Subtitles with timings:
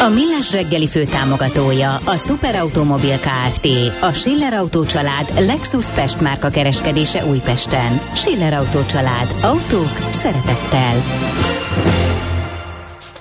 [0.00, 3.66] A Millás reggeli fő támogatója a Superautomobil KFT,
[4.00, 8.00] a Schiller Auto család Lexus Pest márka kereskedése Újpesten.
[8.14, 9.34] Schiller Auto család.
[9.42, 11.02] Autók szeretettel.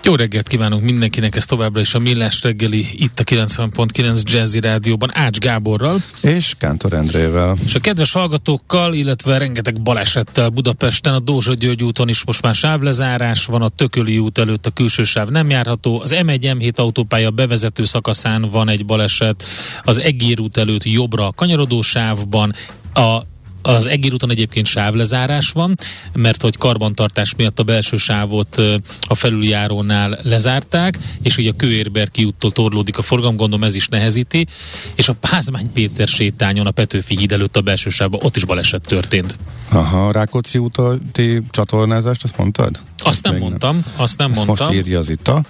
[0.10, 5.10] Jó reggelt kívánunk mindenkinek, ez továbbra is a Millás reggeli, itt a 90.9 Jazzy Rádióban
[5.14, 5.98] Ács Gáborral.
[6.22, 7.56] És Kántor Endrével.
[7.66, 12.56] És a kedves hallgatókkal, illetve rengeteg balesettel Budapesten, a Dózsa György úton is most már
[12.56, 17.32] sávlezárás van, a Tököli út előtt a külső sáv nem járható, az M1 M7 autópálya
[17.32, 19.44] bevezető szakaszán van egy baleset,
[19.82, 22.54] az Egér út előtt jobbra a kanyarodó sávban,
[22.94, 23.20] a
[23.62, 25.78] az Egér úton egyébként sávlezárás van,
[26.14, 28.62] mert hogy karbantartás miatt a belső sávot
[29.08, 34.48] a felüljárónál lezárták, és ugye a Kőérberki úttól torlódik a forgalom, gondolom ez is nehezíti,
[34.96, 38.82] és a Pázmány Péter sétányon a Petőfi híd előtt a belső sávban ott is baleset
[38.82, 39.40] történt.
[39.70, 42.80] Aha, Rákóczi úti csatornázást, azt mondtad?
[42.98, 43.94] Azt nem mondtam, nem.
[43.96, 44.68] azt nem Ezt mondtam.
[44.68, 45.44] most írja az itt a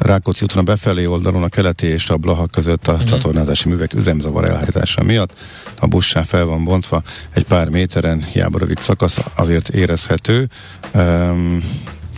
[0.00, 3.08] Rákóczi úton a befelé oldalon a keleti és a Blaha között a uh-huh.
[3.08, 5.38] csatornázási művek üzemzavar elhárítása miatt.
[5.78, 10.48] A buszsán fel van bontva egy pár méteren, hiába rövid szakasz, azért érezhető.
[10.94, 11.58] Um,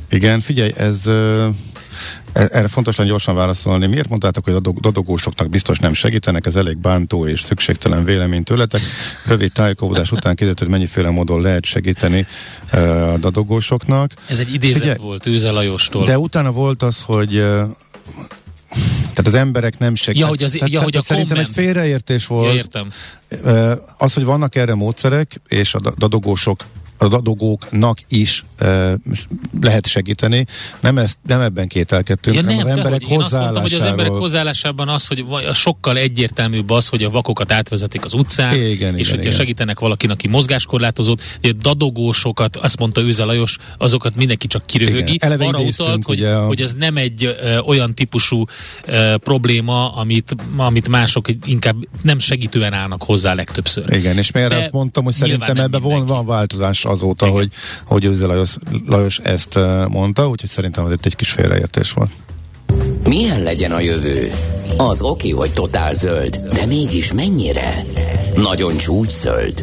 [0.08, 1.46] igen, figyelj, ez uh,
[2.32, 3.86] erre fontos lenne gyorsan válaszolni.
[3.86, 6.46] Miért mondtátok, hogy a dadogósoknak biztos nem segítenek?
[6.46, 8.80] Ez elég bántó és szükségtelen vélemény tőletek.
[9.26, 12.26] Rövid tájékozódás után kiderült, hogy mennyiféle módon lehet segíteni
[12.72, 14.10] uh, a dadogósoknak.
[14.26, 16.04] Ez egy idézet Figyelj, volt Őze Lajostól.
[16.04, 17.62] De utána volt az, hogy uh,
[19.00, 20.30] tehát az emberek nem segítenek.
[20.30, 21.58] Ja, hogy, az, tehát, ja, hogy a Szerintem komment.
[21.58, 22.48] egy félreértés volt.
[22.48, 22.88] Ja, értem.
[23.96, 26.64] Az, hogy vannak erre módszerek, és a dadogósok
[27.02, 28.94] a dadogóknak is e,
[29.60, 30.46] lehet segíteni.
[30.80, 34.12] Nem, ezt, nem ebben kételkedtünk, ja, nem, az emberek Én azt mondtam, hogy az emberek
[34.12, 38.94] hozzáállásában az, hogy sokkal egyértelműbb az, hogy a vakokat átvezetik az utcán, igen, és igen,
[38.94, 39.32] hogyha igen.
[39.32, 45.16] segítenek valakinek, aki mozgáskorlátozott, a dadogósokat, azt mondta Őze Lajos, azokat mindenki csak kiröhögi.
[45.20, 46.46] Eleve Arra utalt, hogy, a...
[46.46, 48.44] hogy ez nem egy ö, olyan típusú
[48.84, 53.96] ö, probléma, amit, amit mások inkább nem segítően állnak hozzá legtöbbször.
[53.96, 57.38] Igen, és miért azt mondtam, hogy szerintem ebben van változás azóta, Igen.
[57.38, 57.50] hogy,
[57.86, 59.58] hogy Őze Lajos, Lajos ezt
[59.88, 62.10] mondta, úgyhogy szerintem ez egy kis félreértés volt.
[63.08, 64.30] Milyen legyen a jövő?
[64.76, 67.84] Az oké, hogy totál zöld, de mégis mennyire?
[68.36, 69.62] Nagyon csúcs zöld?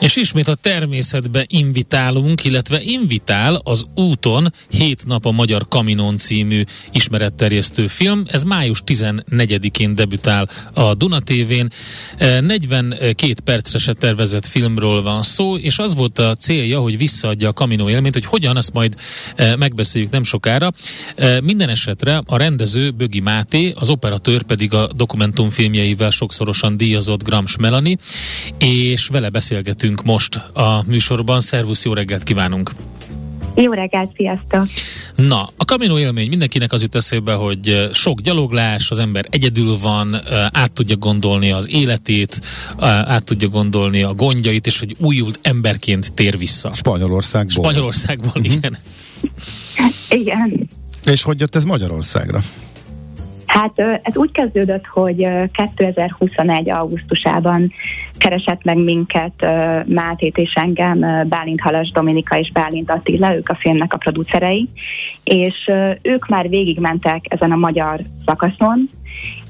[0.00, 6.62] És ismét a természetbe invitálunk, illetve invitál az úton 7 nap a Magyar Kaminon című
[6.92, 8.24] ismeretterjesztő film.
[8.26, 11.72] Ez május 14-én debütál a Duna TV-n.
[12.18, 17.52] 42 percre se tervezett filmről van szó, és az volt a célja, hogy visszaadja a
[17.52, 18.94] Camino élményt, hogy hogyan, azt majd
[19.58, 20.72] megbeszéljük nem sokára.
[21.42, 27.98] Minden esetre a rendező Bögi Máté, az operatőr pedig a dokumentumfilmjeivel sokszorosan díjazott Grams Melani,
[28.58, 31.40] és vele beszélgetünk beszélgetünk most a műsorban.
[31.40, 32.70] Szervusz, jó reggelt kívánunk!
[33.56, 34.66] Jó reggelt, sziasztok!
[35.16, 40.20] Na, a Camino élmény mindenkinek az jut eszébe, hogy sok gyaloglás, az ember egyedül van,
[40.52, 42.40] át tudja gondolni az életét,
[42.80, 46.72] át tudja gondolni a gondjait, és hogy újult emberként tér vissza.
[46.72, 47.64] Spanyolországból.
[47.64, 48.52] Spanyolországból, uh-huh.
[48.54, 48.78] igen.
[50.10, 50.68] Igen.
[51.04, 52.42] És hogy jött ez Magyarországra?
[53.54, 56.70] Hát ez úgy kezdődött, hogy 2021.
[56.70, 57.72] augusztusában
[58.18, 59.46] keresett meg minket
[59.86, 64.68] Mátét és engem, Bálint Halas Dominika és Bálint Attila, ők a filmnek a producerei,
[65.24, 65.70] és
[66.02, 68.90] ők már végigmentek ezen a magyar szakaszon,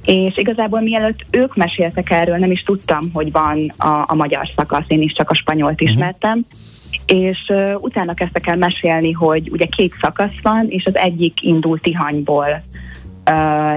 [0.05, 4.85] és igazából mielőtt ők meséltek erről, nem is tudtam, hogy van a, a magyar szakasz,
[4.89, 5.91] én is csak a spanyolt mhm.
[5.91, 7.27] ismertem, uh-huh.
[7.27, 11.83] és uh, utána kezdtek el mesélni, hogy ugye két szakasz van, és az egyik indult
[11.83, 12.63] Tihanyból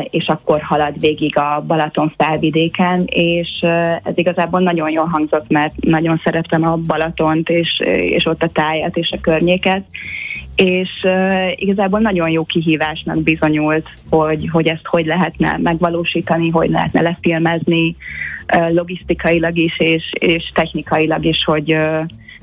[0.09, 3.59] és akkor halad végig a Balaton felvidéken, és
[4.03, 7.79] ez igazából nagyon jól hangzott, mert nagyon szeretem a Balatont, és,
[8.09, 9.83] és ott a tájat és a környéket,
[10.55, 10.89] és
[11.55, 17.95] igazából nagyon jó kihívásnak bizonyult, hogy, hogy ezt hogy lehetne megvalósítani, hogy lehetne lefilmezni
[18.69, 21.77] logisztikailag is, és, és technikailag is, hogy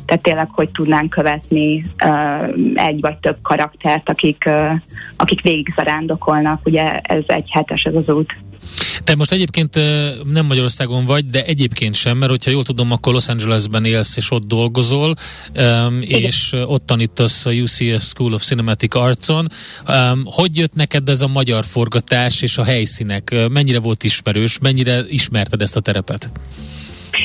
[0.07, 4.71] tehát tényleg, hogy tudnánk követni uh, egy vagy több karaktert, akik, uh,
[5.17, 6.61] akik végig zarándokolnak.
[6.65, 8.37] Ugye ez egy hetes ez az út.
[9.05, 9.75] Te most egyébként
[10.33, 14.31] nem Magyarországon vagy, de egyébként sem, mert hogyha jól tudom, akkor Los Angelesben élsz és
[14.31, 15.15] ott dolgozol,
[16.01, 19.49] és ott tanítasz a UCS School of Cinematic Arts-on.
[20.25, 23.35] Hogy jött neked ez a magyar forgatás és a helyszínek?
[23.49, 24.59] Mennyire volt ismerős?
[24.59, 26.31] Mennyire ismerted ezt a terepet?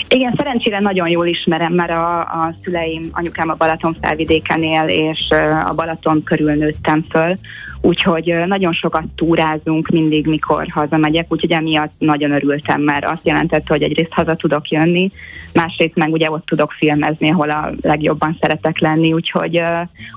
[0.08, 5.30] Igen, szerencsére nagyon jól ismerem, mert a, a szüleim, anyukám a Balaton felvidéken él, és
[5.66, 7.36] a Balaton körül nőttem föl,
[7.82, 13.84] úgyhogy nagyon sokat túrázunk mindig, mikor hazamegyek, úgyhogy emiatt nagyon örültem, mert azt jelentette, hogy
[13.84, 15.10] egyrészt haza tudok jönni,
[15.54, 19.62] másrészt meg ugye ott tudok filmezni, ahol a legjobban szeretek lenni, úgyhogy,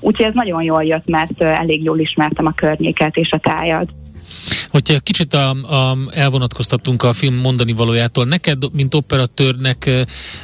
[0.00, 3.88] úgyhogy ez nagyon jól jött, mert elég jól ismertem a környéket és a tájat.
[4.72, 9.90] Hogyha kicsit a, a, elvonatkoztattunk a film mondani valójától, neked, mint operatőrnek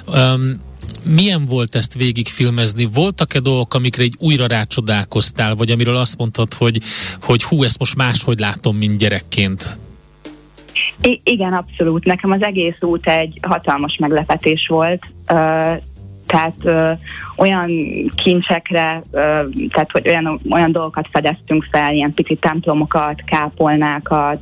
[0.07, 0.61] um,
[1.03, 2.89] milyen volt ezt végigfilmezni?
[2.95, 6.81] Voltak-e dolgok, amikre egy újra rácsodálkoztál, vagy amiről azt mondtad, hogy,
[7.23, 9.79] hogy hú, ezt most máshogy látom, mint gyerekként?
[11.03, 12.05] I- igen, abszolút.
[12.05, 15.03] Nekem az egész út egy hatalmas meglepetés volt.
[15.33, 15.83] Uh,
[16.29, 16.91] tehát ö,
[17.37, 17.71] olyan
[18.15, 19.19] kincsekre, ö,
[19.71, 24.41] tehát hogy olyan, olyan dolgokat fedeztünk fel, ilyen pici templomokat, kápolnákat,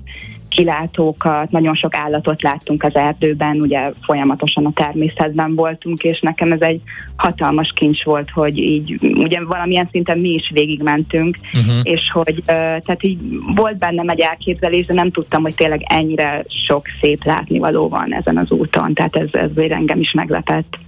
[0.56, 6.60] kilátókat, nagyon sok állatot láttunk az erdőben, ugye folyamatosan a természetben voltunk, és nekem ez
[6.60, 6.80] egy
[7.16, 11.80] hatalmas kincs volt, hogy így ugye valamilyen szinten mi is végigmentünk, uh-huh.
[11.82, 13.18] és hogy tehát így
[13.54, 18.36] volt bennem egy elképzelés, de nem tudtam, hogy tényleg ennyire sok szép látnivaló van ezen
[18.36, 20.78] az úton, tehát ez, ez engem is meglepett.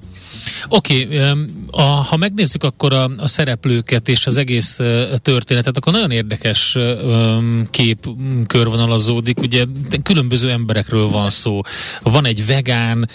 [0.68, 1.34] Oké, okay,
[2.08, 4.80] ha megnézzük akkor a, a szereplőket és az egész
[5.22, 6.76] történetet, akkor nagyon érdekes
[7.70, 8.08] kép
[8.46, 9.40] körvonalazódik.
[9.40, 9.64] Ugye
[10.02, 11.60] különböző emberekről van szó.
[12.02, 13.08] Van egy vegán,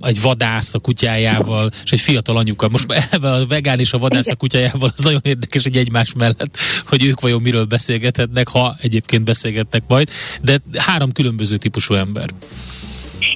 [0.00, 2.68] egy vadász a kutyájával, és egy fiatal anyuka.
[2.68, 7.04] Most a vegán és a vadász a kutyájával az nagyon érdekes, hogy egymás mellett, hogy
[7.04, 10.10] ők vajon miről beszélgethetnek, ha egyébként beszélgetnek majd,
[10.42, 12.28] de három különböző típusú ember.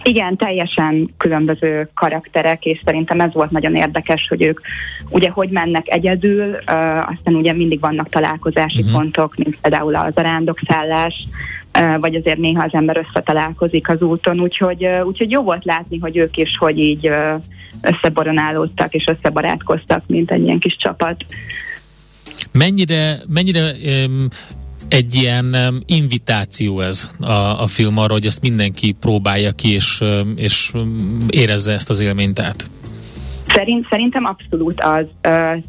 [0.03, 4.61] Igen, teljesen különböző karakterek, és szerintem ez volt nagyon érdekes, hogy ők
[5.11, 6.55] ugye hogy mennek egyedül,
[7.07, 8.95] aztán ugye mindig vannak találkozási uh-huh.
[8.95, 11.27] pontok, mint például az arándokszállás,
[12.01, 16.37] vagy azért néha az ember összetalálkozik az úton, úgyhogy, úgyhogy jó volt látni, hogy ők
[16.37, 17.11] is hogy így
[17.81, 21.25] összeboronálódtak és összebarátkoztak, mint egy ilyen kis csapat.
[22.53, 23.73] Mennyire, mennyire
[24.07, 24.27] um,
[24.89, 25.57] egy ilyen
[25.87, 30.05] invitáció ez a, a film arra, hogy ezt mindenki próbálja ki, és,
[30.37, 30.73] és
[31.31, 32.71] érezze ezt az élményt át.
[33.49, 35.05] Szerint, szerintem abszolút az.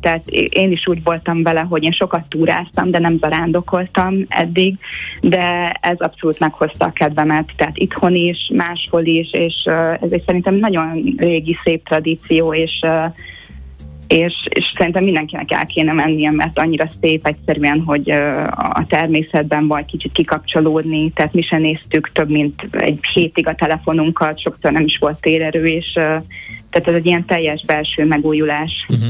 [0.02, 4.78] Tehát én is úgy voltam vele, hogy én sokat túráztam, de nem zarándokoltam eddig,
[5.22, 9.56] de ez abszolút meghozta a kedvemet, tehát itthon is, máshol is, és
[10.02, 12.82] ez egy szerintem nagyon régi, szép tradíció, és
[14.10, 18.10] és, és szerintem mindenkinek el kéne mennie, mert annyira szép egyszerűen, hogy
[18.56, 24.42] a természetben vagy kicsit kikapcsolódni, tehát mi sem néztük több mint egy hétig a telefonunkat,
[24.42, 25.92] sokszor nem is volt térerő, és
[26.70, 28.86] tehát ez egy ilyen teljes belső megújulás.
[28.90, 29.10] Uh-huh.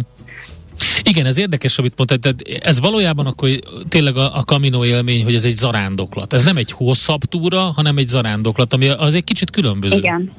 [1.03, 3.49] Igen, ez érdekes, amit mondtad, tehát ez valójában akkor
[3.89, 6.33] tényleg a, a Camino élmény, hogy ez egy zarándoklat.
[6.33, 9.97] Ez nem egy hosszabb túra, hanem egy zarándoklat, ami az egy kicsit különböző.
[9.97, 10.31] Igen.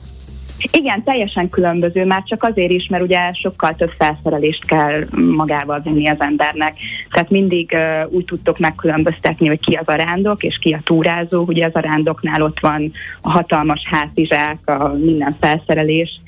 [0.73, 6.09] Igen, teljesen különböző, már csak azért is, mert ugye sokkal több felszerelést kell magával vinni
[6.09, 6.77] az embernek.
[7.11, 11.45] Tehát mindig uh, úgy tudtok megkülönböztetni, hogy ki az a rándok és ki a túrázó.
[11.47, 16.21] Ugye az a rándoknál ott van a hatalmas hátizsák, a minden felszerelés,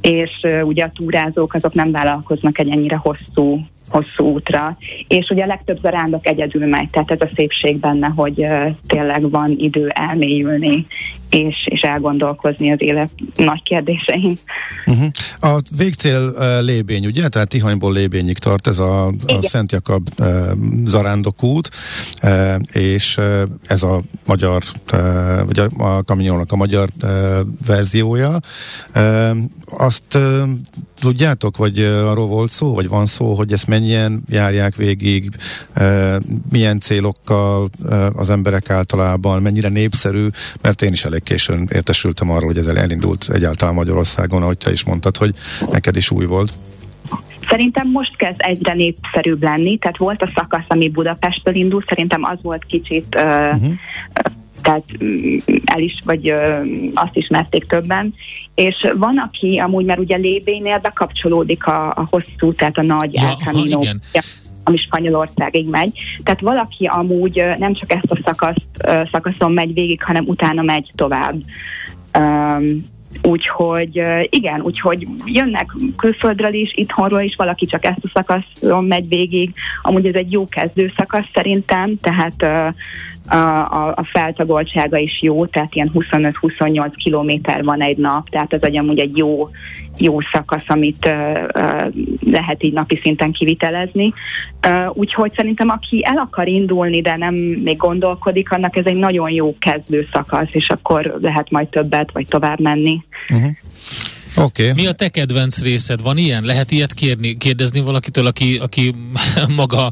[0.00, 4.76] és uh, ugye a túrázók azok nem vállalkoznak egy ennyire hosszú hosszú útra,
[5.08, 9.30] és ugye a legtöbb zarándok egyedül megy, tehát ez a szépség benne, hogy uh, tényleg
[9.30, 10.86] van idő elmélyülni,
[11.32, 14.38] és, és elgondolkozni az élet nagy kérdésein.
[14.86, 15.10] Uh-huh.
[15.40, 17.28] A végcél uh, Lébény, ugye?
[17.28, 20.26] Tehát Tihanyból Lébényig tart ez a, a Szent Jakab uh,
[20.84, 21.70] zarándokút,
[22.22, 24.62] uh, és uh, ez a magyar,
[24.92, 25.00] uh,
[25.46, 27.10] vagy a, a kaminyónak a magyar uh,
[27.66, 28.40] verziója.
[28.94, 29.36] Uh,
[29.76, 30.42] azt uh,
[31.00, 35.30] tudjátok, vagy uh, arról volt szó, vagy van szó, hogy ezt mennyien járják végig,
[35.76, 36.16] uh,
[36.50, 40.26] milyen célokkal uh, az emberek általában, mennyire népszerű,
[40.62, 44.84] mert én is elég későn értesültem arról, hogy ez elindult egyáltalán Magyarországon, ahogy te is
[44.84, 45.34] mondtad, hogy
[45.70, 46.52] neked is új volt.
[47.48, 52.38] Szerintem most kezd egyre népszerűbb lenni, tehát volt a szakasz, ami Budapestől indult, szerintem az
[52.42, 53.74] volt kicsit uh, uh-huh
[54.62, 56.62] tehát mm, el is, vagy ö,
[56.94, 58.14] azt ismerték többen.
[58.54, 63.22] És van, aki amúgy, mert ugye Lébénél bekapcsolódik a, a hosszú, tehát a nagy ja,
[63.22, 64.00] aha, igen.
[64.64, 65.98] Ami Spanyolországig megy.
[66.22, 71.34] Tehát valaki amúgy nem csak ezt a szakaszt, szakaszon megy végig, hanem utána megy tovább.
[72.18, 72.90] Um,
[73.22, 79.52] Úgyhogy igen, úgyhogy jönnek külföldről is, itthonról is, valaki csak ezt a szakaszon megy végig.
[79.82, 82.74] Amúgy ez egy jó kezdő szakasz szerintem, tehát
[83.26, 88.62] a, a, a feltagoltsága is jó, tehát ilyen 25-28 kilométer van egy nap, tehát ez
[88.62, 89.48] egy amúgy egy jó,
[89.98, 91.86] jó szakasz, amit uh, uh,
[92.20, 94.12] lehet így napi szinten kivitelezni.
[94.66, 99.30] Uh, úgyhogy szerintem aki el akar indulni, de nem még gondolkodik, annak ez egy nagyon
[99.30, 103.04] jó kezdő szakasz, és akkor lehet majd többet vagy tovább menni.
[103.30, 103.50] Uh-huh.
[104.36, 104.72] Okay.
[104.72, 106.02] Mi a te kedvenc részed?
[106.02, 106.44] Van ilyen?
[106.44, 108.94] Lehet ilyet kérni, kérdezni valakitől, aki, aki
[109.56, 109.90] maga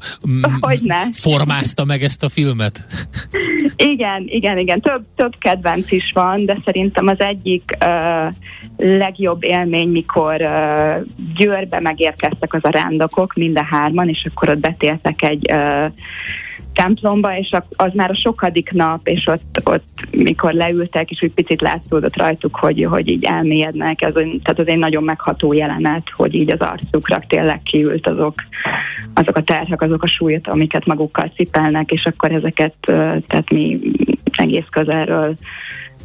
[0.61, 1.09] Hogyne.
[1.13, 2.85] formázta meg ezt a filmet?
[3.77, 4.81] Igen, igen, igen.
[4.81, 8.35] Több, több kedvenc is van, de szerintem az egyik uh,
[8.77, 11.07] legjobb élmény, mikor uh,
[11.37, 15.93] Győrbe megérkeztek az a rándokok, mind a hárman, és akkor ott betéltek egy uh,
[16.73, 21.61] templomba, és az már a sokadik nap, és ott, ott mikor leültek, és úgy picit
[21.61, 26.51] látszódott rajtuk, hogy, hogy így elmélyednek, ez, tehát az egy nagyon megható jelenet, hogy így
[26.51, 28.35] az arcukra tényleg kiült azok,
[29.15, 32.75] azok a terhek, azok a súlyok, amiket magukkal cipelnek, és akkor ezeket,
[33.27, 33.81] tehát mi
[34.33, 35.35] egész közelről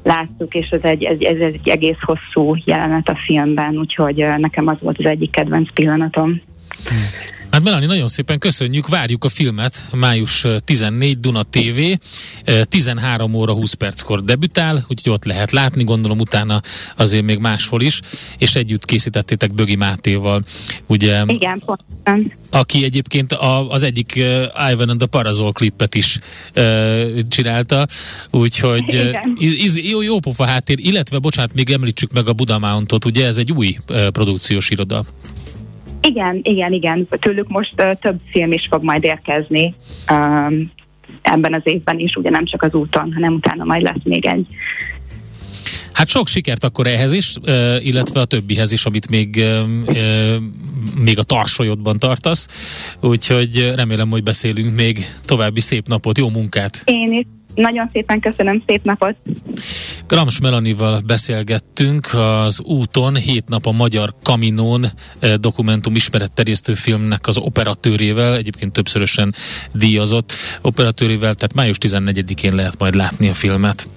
[0.03, 4.77] láttuk, és ez egy, ez, ez egy egész hosszú jelenet a filmben, úgyhogy nekem az
[4.79, 6.41] volt az egyik kedvenc pillanatom.
[7.55, 11.79] Hát Melani, nagyon szépen köszönjük, várjuk a filmet, május 14, Duna TV,
[12.63, 16.62] 13 óra 20 perckor debütál, úgyhogy ott lehet látni, gondolom utána
[16.95, 18.00] azért még máshol is,
[18.38, 20.43] és együtt készítettétek Bögi Mátéval,
[20.88, 21.24] ugye?
[21.27, 22.33] Igen, pontosan.
[22.50, 24.15] Aki egyébként a, az egyik
[24.71, 26.19] Ivan and the Parazol klippet is
[26.55, 27.88] uh, csinálta,
[28.31, 33.05] úgyhogy uh, iz, jó, jó pofa háttér, illetve, bocsánat, még említsük meg a Buda Mountot,
[33.05, 35.05] ugye ez egy új uh, produkciós iroda.
[36.05, 37.07] Igen, igen, igen.
[37.19, 39.74] Tőlük most uh, több film is fog majd érkezni
[40.12, 40.71] um,
[41.21, 44.45] ebben az évben is, ugye nem csak az úton, hanem utána majd lesz még egy.
[45.91, 47.33] Hát sok sikert akkor ehhez is,
[47.79, 49.43] illetve a többihez is, amit még,
[50.95, 52.47] még a tarsolyodban tartasz.
[53.01, 56.81] Úgyhogy remélem, hogy beszélünk még további szép napot, jó munkát!
[56.85, 57.25] Én is.
[57.55, 59.15] Nagyon szépen köszönöm, szép napot!
[60.07, 64.85] Grams Melanival beszélgettünk az úton, hét nap a Magyar Kaminón
[65.19, 69.35] eh, dokumentum ismeretterjesztő filmnek az operatőrével, egyébként többszörösen
[69.74, 73.88] díjazott operatőrével, tehát május 14-én lehet majd látni a filmet.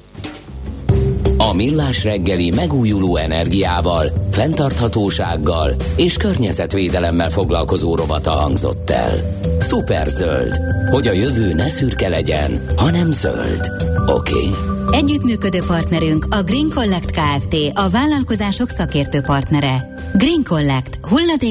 [1.36, 9.38] A Millás reggeli megújuló energiával, fenntarthatósággal és környezetvédelemmel foglalkozó rovata hangzott el.
[9.60, 10.58] Superzöld,
[10.90, 13.70] hogy a jövő ne szürke legyen, hanem zöld.
[14.06, 14.34] Oké?
[14.34, 14.77] Okay?
[14.90, 17.54] Együttműködő partnerünk a Green Collect Kft.
[17.74, 19.94] a vállalkozások szakértő partnere.
[20.14, 20.98] Green Collect.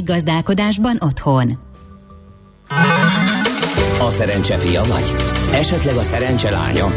[0.03, 1.51] gazdálkodásban otthon.
[3.99, 5.13] A szerencse fia vagy?
[5.53, 6.91] Esetleg a szerencse lánya?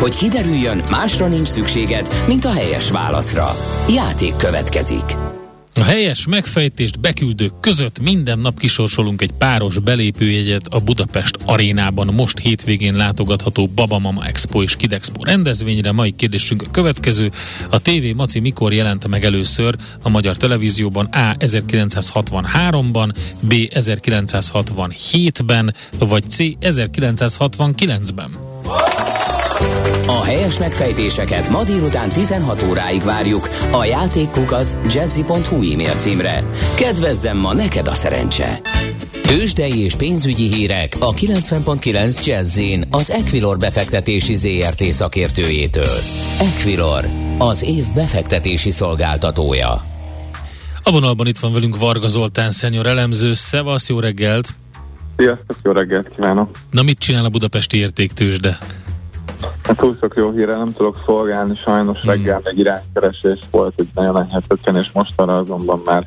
[0.00, 3.56] Hogy kiderüljön, másra nincs szükséged, mint a helyes válaszra.
[3.88, 5.35] Játék következik.
[5.78, 12.38] A helyes megfejtést beküldők között minden nap kisorsolunk egy páros belépőjegyet a Budapest arénában most
[12.38, 15.92] hétvégén látogatható Babamama Expo és Kidexpo rendezvényre.
[15.92, 17.30] Mai kérdésünk a következő.
[17.70, 21.04] A TV Maci mikor jelent meg először a magyar televízióban?
[21.04, 21.36] A.
[21.36, 23.52] 1963-ban, B.
[23.52, 26.36] 1967-ben, vagy C.
[26.60, 28.30] 1969-ben?
[30.06, 36.42] A helyes megfejtéseket ma délután 16 óráig várjuk a játékkukac jazzy.hu e-mail címre.
[36.76, 38.60] Kedvezzem ma neked a szerencse!
[39.22, 42.60] Tőzsdei és pénzügyi hírek a 90.9 jazz
[42.90, 45.98] az Equilor befektetési ZRT szakértőjétől.
[46.40, 47.04] Equilor,
[47.38, 49.84] az év befektetési szolgáltatója.
[50.82, 53.34] A vonalban itt van velünk Varga Zoltán, szenyor elemző.
[53.34, 54.48] Szevasz, jó reggelt!
[55.16, 56.58] Sziasztok, jó reggelt kívánok!
[56.70, 58.58] Na mit csinál a budapesti értéktősde?
[59.66, 62.10] Hát túl sok jó híre nem tudok szolgálni, sajnos hmm.
[62.10, 66.06] reggel egy iránykeresés volt, egy nagyon enyhe csökkenés, mostanra azonban már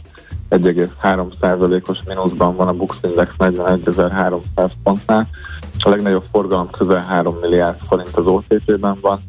[0.50, 5.28] 1,3%-os mínuszban van a Bux Index 41.300 pontnál.
[5.80, 9.20] A legnagyobb forgalom közel 3 milliárd forint az OTP-ben van,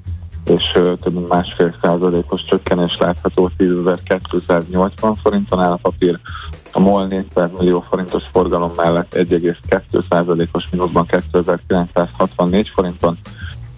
[0.44, 6.18] és több mint másfél százalékos csökkenés látható 10.280 forinton áll a papír.
[6.72, 13.16] A MOL 400 millió forintos forgalom mellett 1,2%-os mínuszban 2964 forinton,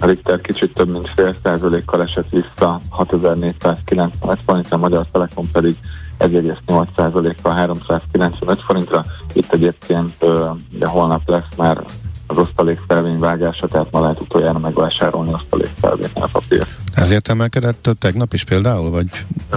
[0.02, 5.76] a Richter kicsit több mint fél százalékkal esett vissza 6495 forintra, a Magyar Telekom pedig
[6.18, 9.04] 1,8%-kal 395 forintra.
[9.32, 10.14] Itt egyébként
[10.74, 11.84] ugye holnap lesz már
[12.26, 16.66] az osztalékfelvény vágása, tehát ma lehet utoljára megvásárolni osztalékfelvényt a papír.
[16.94, 19.06] Ezért emelkedett tegnap is például, vagy?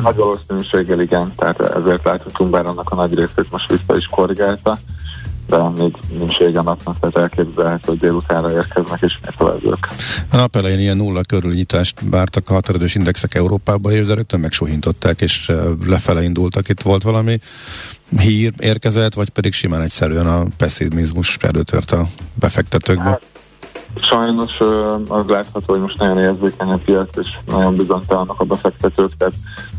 [0.02, 4.78] Nagy valószínűséggel igen, tehát ezért láthatunk, bár annak a nagy részét most vissza is korrigálta
[5.48, 9.90] de még nincs vége napnak, tehát elképzelhető, hogy délutánra érkeznek ismét a.
[10.32, 14.40] A nap elején ilyen nulla körül nyitást vártak a határidős indexek Európába, és de rögtön
[14.40, 15.52] megsúhintották, és
[15.86, 16.70] lefele indultak.
[16.70, 17.38] Itt volt valami
[18.18, 23.04] hír érkezett, vagy pedig simán egyszerűen a pessimizmus előtört a befektetőkbe?
[23.04, 23.22] Hát,
[24.02, 24.52] sajnos
[25.08, 29.34] az látható, hogy most nagyon érzékeny a piac, és nagyon bizonytalanok a befektetők, tehát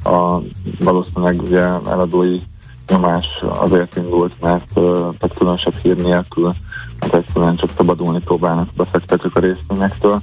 [0.04, 0.42] a,
[0.78, 2.40] valószínűleg ugye eladói
[2.88, 3.26] nyomás
[3.60, 4.72] azért indult, mert
[5.18, 6.54] tehát különösebb hír nélkül,
[7.00, 10.20] hát egyszerűen csak szabadulni próbálnak befektetők a részvényektől.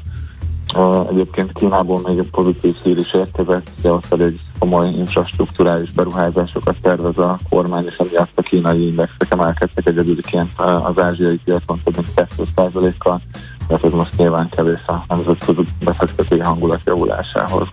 [1.10, 7.18] Egyébként Kínából még egy pozitív hír is érkezett, de ott elég komoly infrastruktúrális beruházásokat tervez
[7.18, 10.52] a kormány, és emiatt a kínai indexek emelkedtek egyedüliként
[10.84, 13.22] az ázsiai piacon több mint 2%-kal,
[13.68, 17.68] tehát ez most nyilván kevés a nemzetközi befektetői hangulat javulásához.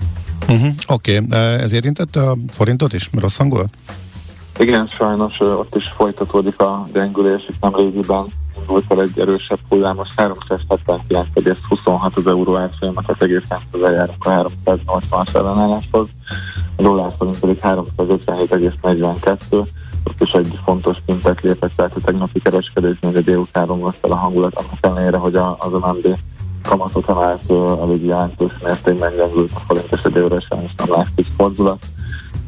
[0.49, 1.38] Uh-huh, Oké, okay.
[1.38, 3.11] ez érintette a forintot is?
[3.12, 3.68] Rossz hangulat?
[4.61, 8.25] Igen, sajnos ott is folytatódik a gyengülés, itt nem régiben
[8.61, 14.47] indult el egy erősebb hullám, most 379,26 az euró árfolyamat, az egészen közel járunk a
[14.64, 16.09] 380-as ellenálláshoz,
[16.76, 19.67] a dollár forint pedig 357,42,
[20.05, 24.11] ott is egy fontos pintet lépett, tehát a tegnapi kereskedés még a délután romlott fel
[24.11, 26.17] a hangulat, annak ellenére, hogy az MNB
[26.62, 31.85] kamatot emelt elég jelentős mértékben gyengült a forint és a délre sajnos nem látszik fordulat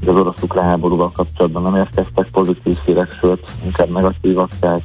[0.06, 4.82] az orosz-ukrán háborúval kapcsolatban nem érkeztek pozitív hírek, sőt, inkább negatívak, tehát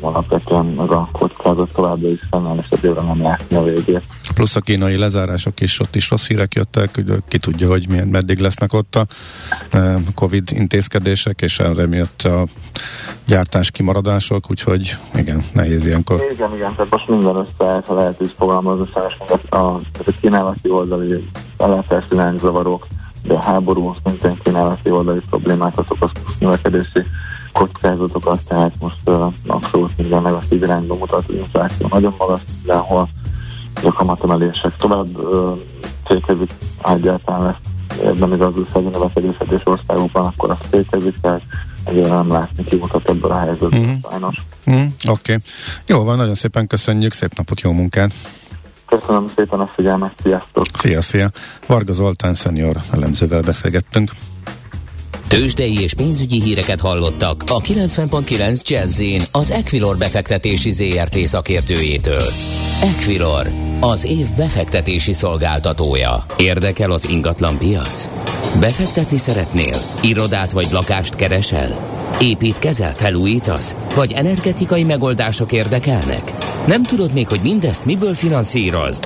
[0.00, 4.04] alapvetően az a kockázat továbbra is fennáll, és azért nem látni a végét.
[4.34, 8.08] Plusz a kínai lezárások is, ott is rossz hírek jöttek, hogy ki tudja, hogy milyen,
[8.08, 9.06] meddig lesznek ott a
[10.14, 12.46] Covid intézkedések, és az emiatt a
[13.26, 16.20] gyártás kimaradások, úgyhogy igen, nehéz ilyenkor.
[16.32, 18.86] Igen, igen, tehát most minden összeállt, ha lehet is fogalmazni,
[19.48, 19.80] a, a,
[20.20, 22.86] kínálati oldali ellátási lányzavarok,
[23.22, 27.02] de a háború szintén kínálati oldali problémákat okoz növekedési
[27.52, 33.08] kockázatokat, tehát most uh, abszolút minden negatív irányba mutat, az infláció nagyon magas mindenhol,
[33.82, 35.58] a kamatemelések tovább uh,
[36.04, 36.50] fékezik,
[36.84, 41.42] egyáltalán lesz érdemi gazdasági növekedések és országokban, akkor azt fékezik, tehát
[41.84, 43.94] egyre nem látni kimutat ebből a helyzetből, mm-hmm.
[44.10, 44.36] sajnos.
[44.70, 45.32] Mm, Oké.
[45.32, 45.36] Okay.
[45.86, 48.12] Jó van, nagyon szépen köszönjük, szép napot, jó munkát!
[48.90, 50.64] Köszönöm szépen a figyelmet, sziasztok!
[50.74, 51.30] Szia, szia!
[51.66, 54.10] Varga Zoltán szenior elemzővel beszélgettünk.
[55.28, 62.22] Tőzsdei és pénzügyi híreket hallottak a 90.9 jazz az Equilor befektetési ZRT szakértőjétől.
[62.82, 63.46] Equilor,
[63.80, 66.24] az év befektetési szolgáltatója.
[66.36, 68.08] Érdekel az ingatlan piac?
[68.60, 69.76] Befektetni szeretnél?
[70.02, 71.99] Irodát vagy lakást keresel?
[72.22, 73.74] Építkezel, felújítasz?
[73.94, 76.32] Vagy energetikai megoldások érdekelnek?
[76.66, 79.04] Nem tudod még, hogy mindezt miből finanszírozd?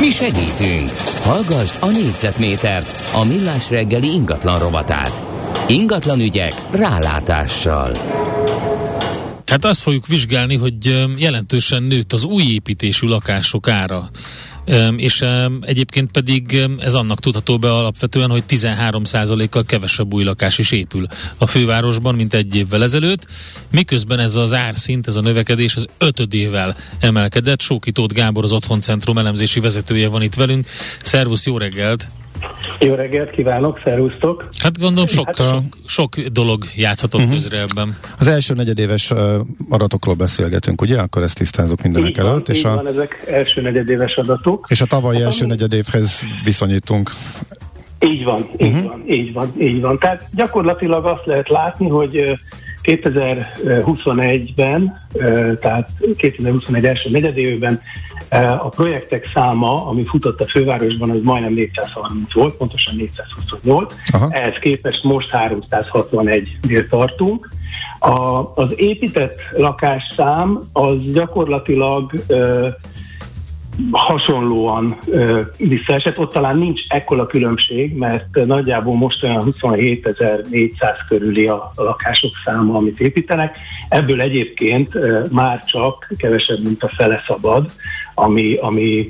[0.00, 0.90] Mi segítünk!
[1.22, 5.22] Hallgassd a négyzetmétert, a millás reggeli ingatlan rovatát.
[5.68, 7.90] Ingatlan ügyek rálátással.
[9.46, 14.10] Hát azt fogjuk vizsgálni, hogy jelentősen nőtt az új építésű lakások ára
[14.96, 15.24] és
[15.60, 21.06] egyébként pedig ez annak tudható be alapvetően, hogy 13%-kal kevesebb új lakás is épül
[21.38, 23.26] a fővárosban, mint egy évvel ezelőtt,
[23.70, 27.60] miközben ez az árszint, ez a növekedés az ötödével emelkedett.
[27.60, 30.66] Sóki Tóth Gábor, az Otthoncentrum elemzési vezetője van itt velünk.
[31.02, 32.08] Szervusz, jó reggelt!
[32.80, 34.48] Jó reggelt kívánok, szervusztok!
[34.58, 37.34] Hát gondolom sok, hát, sok, sok dolog játszhatott uh-huh.
[37.34, 37.96] közre ebben.
[38.18, 39.18] Az első negyedéves uh,
[39.68, 40.98] adatokról beszélgetünk, ugye?
[40.98, 42.48] Akkor ezt tisztázok mindenek előtt.
[42.48, 42.74] És a...
[42.74, 44.66] van, ezek első negyedéves adatok.
[44.68, 47.10] És a tavalyi hát, első negyedévhez viszonyítunk.
[48.00, 48.84] Így van, így uh-huh.
[48.84, 49.98] van, így van, így van.
[49.98, 52.38] Tehát gyakorlatilag azt lehet látni, hogy
[52.82, 55.08] 2021-ben,
[55.60, 57.80] tehát 2021 első negyedévben
[58.58, 63.94] a projektek száma, ami futott a fővárosban, az majdnem 430 volt, pontosan 428.
[64.12, 64.28] Aha.
[64.30, 67.48] Ehhez képest most 361-nél tartunk.
[67.98, 72.12] A, az épített lakásszám az gyakorlatilag
[73.90, 74.96] hasonlóan
[75.58, 76.18] visszaesett.
[76.18, 83.00] Ott talán nincs ekkora különbség, mert nagyjából most olyan 27.400 körüli a, lakások száma, amit
[83.00, 83.58] építenek.
[83.88, 84.88] Ebből egyébként
[85.30, 87.70] már csak kevesebb, mint a fele szabad,
[88.14, 89.08] ami, ami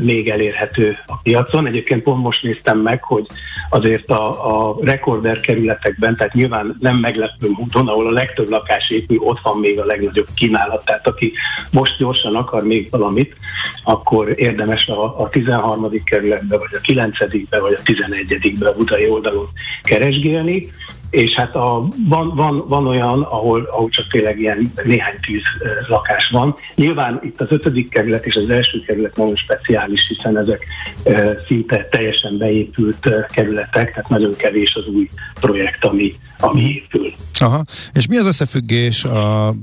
[0.00, 1.66] még elérhető a piacon.
[1.66, 3.26] Egyébként pont most néztem meg, hogy
[3.70, 9.18] azért a, a rekorder kerületekben, tehát nyilván nem meglepő módon, ahol a legtöbb lakás épül,
[9.18, 10.84] ott van még a legnagyobb kínálat.
[10.84, 11.32] Tehát aki
[11.70, 13.34] most gyorsan akar még valamit,
[13.84, 15.90] akkor érdemes a, a 13.
[16.04, 17.18] kerületbe, vagy a 9.
[17.50, 18.58] be vagy a 11.
[18.58, 19.48] be a budai oldalon
[19.82, 20.68] keresgélni.
[21.10, 25.42] És hát a, van, van, van olyan, ahol, ahol csak tényleg ilyen néhány tíz
[25.88, 26.56] lakás van.
[26.74, 30.66] Nyilván itt az ötödik kerület és az első kerület nagyon speciális, hiszen ezek
[31.46, 35.08] szinte teljesen beépült kerületek, tehát nagyon kevés az új
[35.40, 37.12] projekt, ami, ami épül.
[37.40, 37.64] Aha.
[37.92, 39.54] És mi az összefüggés a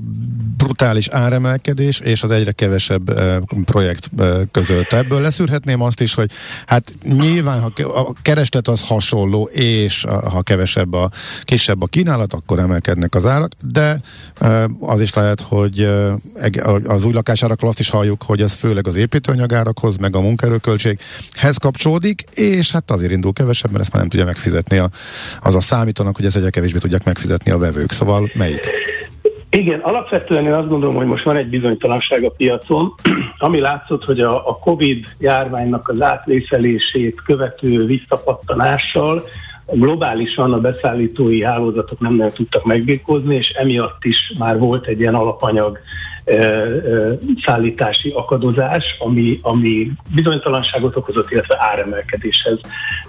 [0.56, 3.20] brutális áremelkedés és az egyre kevesebb
[3.64, 4.10] projekt
[4.50, 4.92] között?
[4.92, 6.30] Ebből leszűrhetném azt is, hogy
[6.66, 11.10] hát nyilván, ha a kereslet az hasonló, és ha kevesebb a
[11.44, 14.00] kisebb a kínálat, akkor emelkednek az árak, de
[14.80, 15.88] az is lehet, hogy
[16.86, 22.24] az új lakásárakról azt is halljuk, hogy ez főleg az építőanyagárakhoz, meg a munkaerőköltséghez kapcsolódik,
[22.34, 24.88] és hát azért indul kevesebb, mert ezt már nem tudja megfizetni a,
[25.40, 27.92] az a számítanak, hogy ez egyre kevésbé tudják megfizetni a vevők.
[27.92, 28.60] Szóval melyik?
[29.50, 32.94] Igen, alapvetően én azt gondolom, hogy most van egy bizonytalanság a piacon,
[33.38, 39.22] ami látszott, hogy a, a COVID járványnak az átvészelését követő visszapattanással
[39.66, 45.14] globálisan a beszállítói hálózatok nem nagyon tudtak megbírkozni, és emiatt is már volt egy ilyen
[45.14, 45.78] alapanyag
[47.44, 52.58] szállítási akadozás, ami, ami bizonytalanságot okozott, illetve áremelkedéshez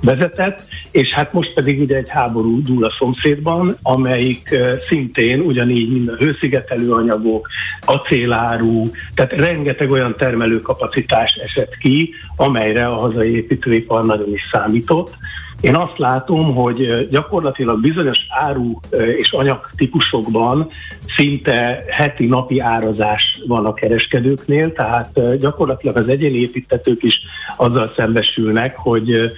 [0.02, 4.56] vezetett, és hát most pedig ugye egy háború dúl a szomszédban, amelyik
[4.90, 7.48] szintén ugyanígy minden hőszigetelő anyagok,
[7.82, 15.18] acéláru, tehát rengeteg olyan termelőkapacitás esett ki, amelyre a hazai építőipar nagyon is számított,
[15.62, 18.80] én azt látom, hogy gyakorlatilag bizonyos áru
[19.18, 20.70] és anyagtípusokban
[21.16, 27.20] szinte heti napi árazás van a kereskedőknél, tehát gyakorlatilag az egyéni építetők is
[27.58, 29.32] azzal szembesülnek, hogy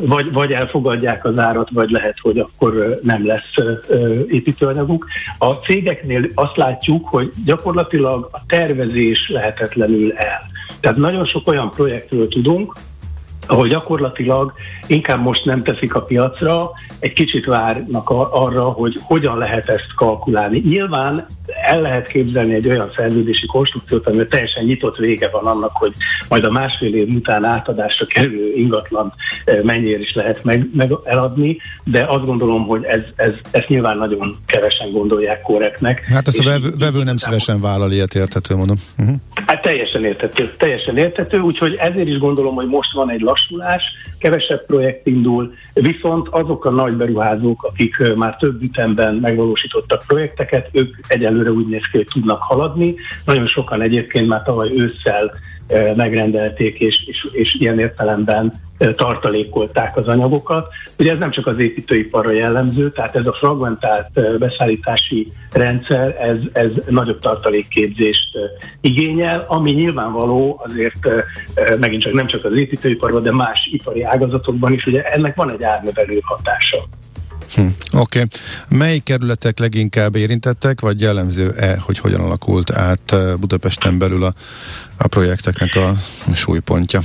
[0.00, 3.54] vagy, vagy elfogadják az árat, vagy lehet, hogy akkor nem lesz
[4.28, 5.06] építőanyaguk.
[5.38, 10.40] A cégeknél azt látjuk, hogy gyakorlatilag a tervezés lehetetlenül el.
[10.80, 12.74] Tehát nagyon sok olyan projektről tudunk,
[13.46, 14.52] ahol gyakorlatilag
[14.86, 20.58] inkább most nem teszik a piacra, egy kicsit várnak arra, hogy hogyan lehet ezt kalkulálni.
[20.58, 21.26] Nyilván
[21.66, 25.92] el lehet képzelni egy olyan szerződési konstrukciót, amivel teljesen nyitott vége van annak, hogy
[26.28, 31.58] majd a másfél év után átadásra kerülő ingatlan eh, mennyire is lehet meg, meg eladni,
[31.84, 36.04] de azt gondolom, hogy ez, ez, ezt nyilván nagyon kevesen gondolják korrektnek.
[36.04, 38.76] Hát ezt a vevő, vevő nem szívesen vállal ilyet, érthető mondom.
[38.98, 39.16] Uh-huh.
[39.46, 43.82] Hát teljesen értető, teljesen értető, úgyhogy ezért is gondolom, hogy most van egy lassulás,
[44.18, 50.96] kevesebb projekt indul, viszont azok a nagy beruházók, akik már több ütemben megvalósítottak projekteket, ők
[51.06, 52.94] egyelőre úgy néz ki, hogy tudnak haladni.
[53.24, 55.32] Nagyon sokan egyébként már tavaly ősszel
[55.96, 58.52] megrendelték, és, és, és ilyen értelemben
[58.90, 60.66] tartalékolták az anyagokat.
[60.98, 66.70] Ugye ez nem csak az építőiparra jellemző, tehát ez a fragmentált beszállítási rendszer, ez, ez
[66.86, 68.38] nagyobb tartalékképzést
[68.80, 71.08] igényel, ami nyilvánvaló azért
[71.78, 75.62] megint csak nem csak az építőiparban, de más ipari ágazatokban is, ugye ennek van egy
[75.62, 76.88] árnövelő hatása.
[77.54, 77.66] Hm,
[77.96, 77.98] Oké.
[77.98, 78.24] Okay.
[78.68, 84.34] Mely kerületek leginkább érintettek, vagy jellemző-e, hogy hogyan alakult át Budapesten belül a,
[84.96, 85.92] a projekteknek a
[86.34, 87.00] súlypontja?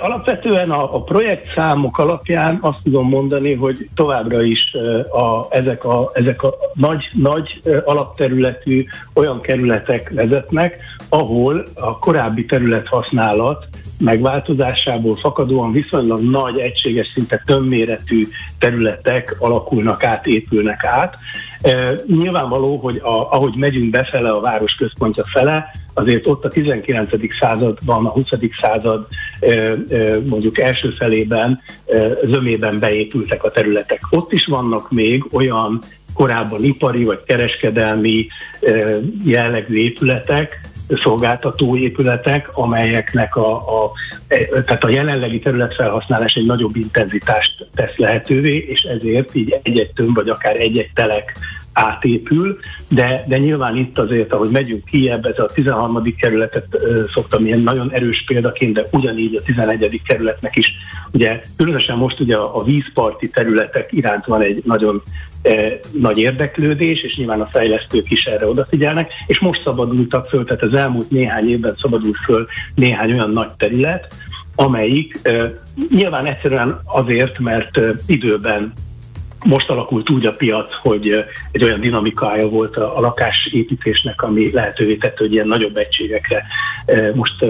[0.00, 4.74] Alapvetően a, a projektszámok alapján azt tudom mondani, hogy továbbra is
[5.10, 8.84] a, ezek, a, ezek a nagy, nagy alapterületű
[9.14, 13.66] olyan kerületek vezetnek, ahol a korábbi területhasználat
[13.98, 18.26] megváltozásából fakadóan viszonylag nagy, egységes, szinte tömméretű
[18.58, 21.16] területek alakulnak át, épülnek át.
[21.60, 27.10] E, nyilvánvaló, hogy a, ahogy megyünk befele a város központja fele, azért ott a 19.
[27.40, 28.28] században, a 20.
[28.60, 29.06] század
[29.40, 29.76] e, e,
[30.28, 34.00] mondjuk első felében, e, zömében beépültek a területek.
[34.10, 35.82] Ott is vannak még olyan
[36.14, 38.26] korábban ipari vagy kereskedelmi
[39.24, 43.92] jellegű épületek, szolgáltató épületek, amelyeknek a, a,
[44.50, 50.28] tehát a jelenlegi területfelhasználás egy nagyobb intenzitást tesz lehetővé, és ezért így egy-egy tömb, vagy
[50.28, 51.36] akár egy-egy telek
[51.76, 52.58] átépül,
[52.88, 56.14] de, de nyilván itt azért, ahogy megyünk ki ebbe, ez a 13.
[56.18, 56.66] kerületet
[57.12, 60.00] szoktam ilyen nagyon erős példaként, de ugyanígy a 11.
[60.06, 60.76] kerületnek is,
[61.12, 65.02] ugye különösen most ugye a, vízparti területek iránt van egy nagyon
[65.42, 65.52] e,
[65.92, 70.74] nagy érdeklődés, és nyilván a fejlesztők is erre odafigyelnek, és most szabadultak föl, tehát az
[70.74, 74.14] elmúlt néhány évben szabadult föl néhány olyan nagy terület,
[74.54, 75.52] amelyik e,
[75.90, 78.72] nyilván egyszerűen azért, mert e, időben
[79.46, 84.94] most alakult úgy a piac, hogy egy olyan dinamikája volt a, a lakásépítésnek, ami lehetővé
[84.94, 86.42] tette, hogy ilyen nagyobb egységekre
[87.14, 87.44] most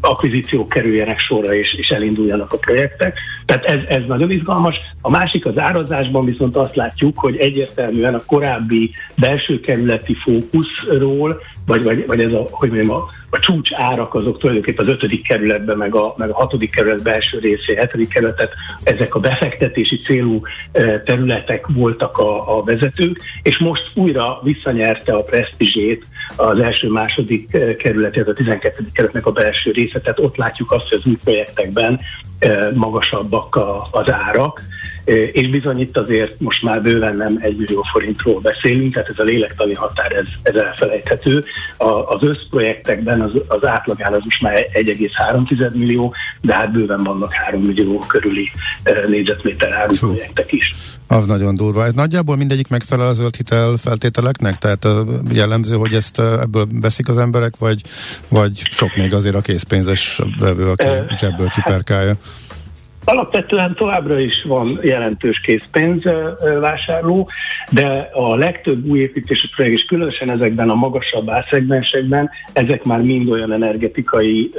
[0.00, 3.18] akvizíciók kerüljenek sorra és, és elinduljanak a projektek.
[3.44, 4.80] Tehát ez, ez nagyon izgalmas.
[5.00, 11.82] A másik az árazásban viszont azt látjuk, hogy egyértelműen a korábbi belső kerületi fókuszról vagy,
[11.82, 15.76] vagy, vagy ez a, hogy mondjam, a, a csúcs árak azok tulajdonképpen az ötödik kerületben,
[15.76, 20.40] meg a, meg a hatodik kerület belső részé, hetedik kerületet, ezek a befektetési célú
[21.04, 28.28] területek voltak a, a vezetők, és most újra visszanyerte a presztízsét az első-második kerület, ez
[28.28, 28.84] a 12.
[28.92, 32.00] kerületnek a belső része, tehát ott látjuk azt, hogy az új projektekben
[32.74, 34.62] magasabbak a, az árak,
[35.04, 39.22] és bizony itt azért most már bőven nem egy millió forintról beszélünk, tehát ez a
[39.22, 41.44] lélektani határ, ez, ez elfelejthető.
[41.76, 47.32] A, az összprojektekben az, az átlagán az most már 1,3 millió, de hát bőven vannak
[47.32, 48.50] 3 millió körüli
[49.06, 50.06] négyzetméter áru Fú.
[50.06, 50.74] projektek is.
[51.06, 51.84] Az nagyon durva.
[51.84, 54.56] Ez nagyjából mindegyik megfelel a zöld hitel feltételeknek?
[54.56, 54.86] Tehát
[55.32, 57.80] jellemző, hogy ezt ebből veszik az emberek, vagy,
[58.28, 60.86] vagy sok még azért a készpénzes vevő, aki
[61.16, 62.16] zsebből kiperkálja?
[63.04, 67.28] Alapvetően továbbra is van jelentős készpénzvásárló,
[67.70, 73.30] de a legtöbb új építési projekt, és különösen ezekben a magasabb árszegmensekben, ezek már mind
[73.30, 74.50] olyan energetikai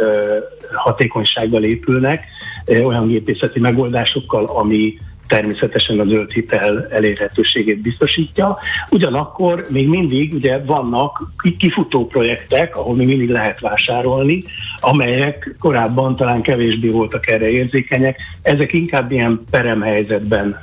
[0.73, 2.23] hatékonysággal épülnek,
[2.67, 4.97] olyan gépészeti megoldásokkal, ami
[5.31, 8.57] természetesen a zöld hitel elérhetőségét biztosítja.
[8.89, 14.43] Ugyanakkor még mindig ugye vannak kifutó projektek, ahol még mindig lehet vásárolni,
[14.79, 18.19] amelyek korábban talán kevésbé voltak erre érzékenyek.
[18.41, 20.61] Ezek inkább ilyen peremhelyzetben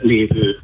[0.00, 0.56] lévő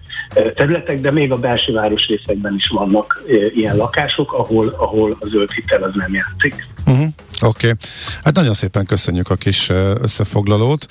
[0.54, 3.22] területek, de még a belső városrészekben is vannak
[3.54, 6.66] ilyen lakások, ahol, ahol a zöld hitel az nem játszik.
[6.86, 7.05] Uh-huh.
[7.40, 7.78] Oké, okay.
[8.24, 9.68] hát nagyon szépen köszönjük a kis
[10.00, 10.86] összefoglalót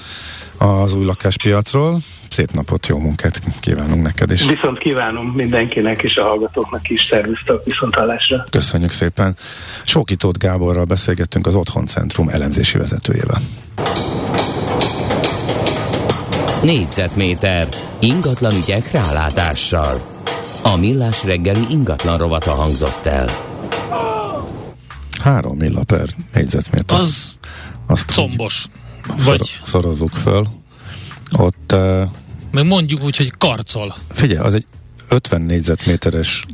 [0.58, 1.99] az új lakáspiacról.
[2.29, 4.49] Szép napot, jó munkát kívánunk neked is.
[4.49, 8.45] Viszont kívánom mindenkinek és a hallgatóknak is szervusztok viszontalásra.
[8.49, 9.36] Köszönjük szépen.
[9.84, 13.41] Sókitót Gáborral beszélgettünk az Otthon Centrum elemzési vezetőjével.
[16.63, 17.67] Négyzetméter
[17.99, 20.01] ingatlan ügyek rálátással.
[20.63, 23.27] A millás reggeli ingatlan rovata hangzott el.
[25.25, 26.99] Három milla per négyzetméter.
[26.99, 27.35] Az
[27.85, 28.65] Azt combos.
[29.23, 30.47] Vagy szorozzuk föl.
[31.31, 32.01] Ott uh,
[32.51, 33.95] meg mondjuk úgy, hogy karcol.
[34.11, 34.65] Figyelj, az egy
[35.09, 36.45] 50 négyzetméteres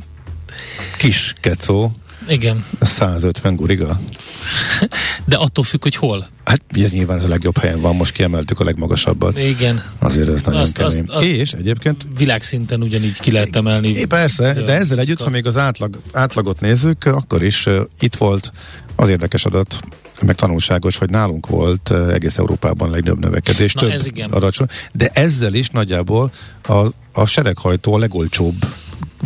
[0.98, 1.92] kis kecó.
[2.28, 2.64] Igen.
[2.80, 4.00] 150 guriga.
[5.24, 6.26] De attól függ, hogy hol.
[6.44, 9.38] Hát ez nyilván ez a legjobb helyen van, most kiemeltük a legmagasabbat.
[9.38, 9.82] Igen.
[9.98, 11.04] Azért ez nagyon azt, kemény.
[11.08, 12.06] Azt, azt És egyébként...
[12.16, 13.88] Világszinten ugyanígy ki lehet emelni.
[13.88, 18.14] É, persze, de ezzel együtt, ha még az átlag, átlagot nézzük, akkor is uh, itt
[18.14, 18.52] volt
[18.96, 19.80] az érdekes adat,
[20.22, 24.30] meg tanulságos, hogy nálunk volt uh, egész Európában legnagyobb növekedés, Na, több ez igen.
[24.30, 26.32] aracsony, de ezzel is nagyjából
[26.68, 28.66] a, a sereghajtó a legolcsóbb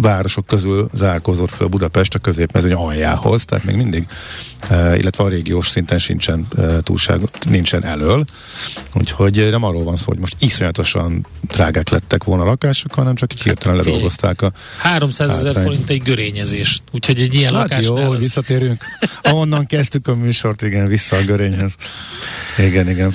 [0.00, 4.06] városok közül zárkózott föl Budapest a középmezőny aljához, tehát még mindig,
[4.70, 8.24] uh, illetve a régiós szinten sincsen uh, túlság, nincsen elől,
[8.94, 13.32] úgyhogy nem arról van szó, hogy most iszonyatosan drágák lettek volna a lakások, hanem csak
[13.32, 18.02] így hirtelen ledolgozták a 300 ezer forint egy görényezés, úgyhogy egy ilyen hát lakásnál...
[18.02, 18.22] jó, az...
[18.22, 18.85] visszatérünk.
[19.22, 21.72] Ahonnan kezdtük a műsort, igen, vissza a görényhez.
[22.59, 23.12] Igen, igen.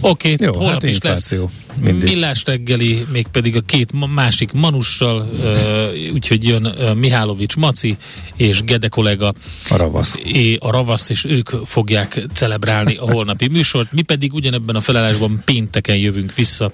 [0.00, 1.34] Oké, okay, holnap hát is lesz
[1.80, 2.08] mindig.
[2.08, 7.96] Millás reggeli, mégpedig a két másik manussal, uh, úgyhogy jön Mihálovics Maci
[8.36, 9.32] és Gede kollega.
[9.68, 10.18] A ravasz.
[10.24, 13.92] É, a ravasz, és ők fogják celebrálni a holnapi műsort.
[13.92, 16.72] Mi pedig ugyanebben a felállásban pénteken jövünk vissza.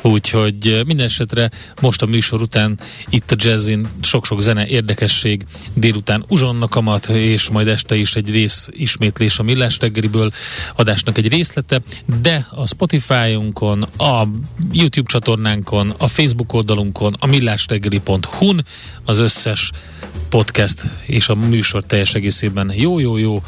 [0.00, 7.08] Úgyhogy minden esetre most a műsor után itt a jazzin sok-sok zene érdekesség, délután uzsonnakamat,
[7.08, 10.32] és majd este is egy rész ismétlés a Millás reggeliből
[10.76, 11.80] adásnak egy részlete,
[12.20, 14.26] de a Spotify-unkon, a
[14.72, 18.61] YouTube csatornánkon, a Facebook oldalunkon, a millástegeli.hu-n
[19.04, 19.70] az összes
[20.28, 23.42] podcast és a műsor teljes egészében jó-jó-jó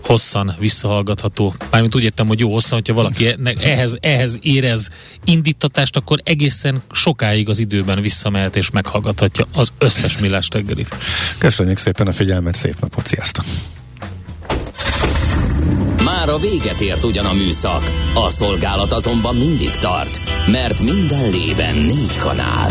[0.00, 1.54] hosszan visszahallgatható.
[1.70, 4.88] Mármint úgy értem, hogy jó hosszan, hogyha valaki e- ehhez, ehhez érez
[5.24, 10.96] indítatást, akkor egészen sokáig az időben visszamehet és meghallgathatja az összes millás teggelit.
[11.38, 13.44] Köszönjük szépen a figyelmet, szép napot, sziasztok!
[16.04, 21.74] Már a véget ért ugyan a műszak, a szolgálat azonban mindig tart, mert minden lében
[21.74, 22.70] négy kanál.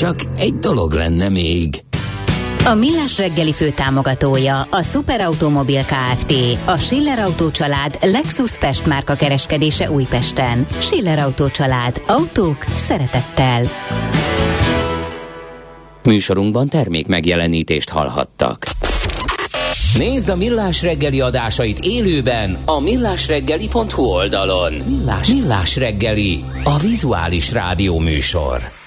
[0.00, 1.74] Csak egy dolog lenne még.
[2.64, 6.34] A Millás reggeli fő támogatója a Superautomobil KFT,
[6.64, 10.66] a Schiller Auto család Lexus Pest márka kereskedése Újpesten.
[10.78, 12.02] Schiller Auto család.
[12.06, 13.62] Autók szeretettel.
[16.02, 18.66] Műsorunkban termék megjelenítést hallhattak.
[19.96, 24.72] Nézd a Millás reggeli adásait élőben a millásreggeli.hu oldalon.
[24.72, 28.79] Millás, Millás reggeli, a vizuális rádió műsor.